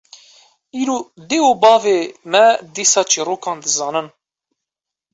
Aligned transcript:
Îro 0.79 0.97
dê 1.29 1.37
û 1.49 1.51
bavê 1.63 1.99
me 2.31 2.45
dîsa 2.75 3.01
çîrokan 3.11 3.57
dizanin 3.63 4.07